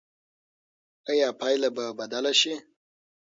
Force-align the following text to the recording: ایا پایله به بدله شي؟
ایا 1.09 1.27
پایله 1.39 1.69
به 1.75 1.85
بدله 1.99 2.31
شي؟ 2.39 2.53